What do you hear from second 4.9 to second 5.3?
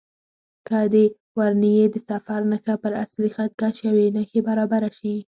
شي.